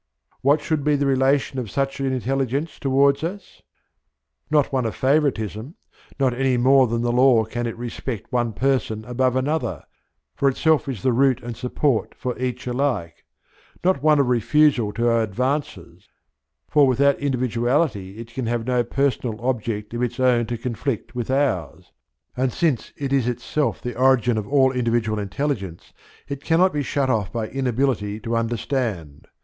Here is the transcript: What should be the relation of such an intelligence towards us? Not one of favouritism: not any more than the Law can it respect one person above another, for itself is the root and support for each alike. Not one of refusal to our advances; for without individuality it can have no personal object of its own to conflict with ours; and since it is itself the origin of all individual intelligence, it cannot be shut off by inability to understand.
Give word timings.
What 0.41 0.61
should 0.61 0.83
be 0.83 0.95
the 0.95 1.05
relation 1.05 1.59
of 1.59 1.69
such 1.69 1.99
an 1.99 2.11
intelligence 2.11 2.79
towards 2.79 3.23
us? 3.23 3.61
Not 4.49 4.73
one 4.73 4.87
of 4.87 4.95
favouritism: 4.95 5.75
not 6.19 6.33
any 6.33 6.57
more 6.57 6.87
than 6.87 7.03
the 7.03 7.11
Law 7.11 7.45
can 7.45 7.67
it 7.67 7.77
respect 7.77 8.31
one 8.33 8.51
person 8.51 9.05
above 9.05 9.35
another, 9.35 9.83
for 10.33 10.49
itself 10.49 10.89
is 10.89 11.03
the 11.03 11.13
root 11.13 11.39
and 11.43 11.55
support 11.55 12.15
for 12.15 12.35
each 12.39 12.65
alike. 12.65 13.25
Not 13.83 14.01
one 14.01 14.17
of 14.17 14.25
refusal 14.25 14.91
to 14.93 15.07
our 15.07 15.21
advances; 15.21 16.07
for 16.67 16.87
without 16.87 17.19
individuality 17.19 18.17
it 18.17 18.33
can 18.33 18.47
have 18.47 18.65
no 18.65 18.83
personal 18.83 19.39
object 19.45 19.93
of 19.93 20.01
its 20.01 20.19
own 20.19 20.47
to 20.47 20.57
conflict 20.57 21.13
with 21.13 21.29
ours; 21.29 21.91
and 22.35 22.51
since 22.51 22.91
it 22.97 23.13
is 23.13 23.27
itself 23.27 23.83
the 23.83 23.95
origin 23.95 24.39
of 24.39 24.47
all 24.47 24.71
individual 24.71 25.19
intelligence, 25.19 25.93
it 26.27 26.43
cannot 26.43 26.73
be 26.73 26.81
shut 26.81 27.11
off 27.11 27.31
by 27.31 27.47
inability 27.49 28.19
to 28.21 28.35
understand. 28.35 29.27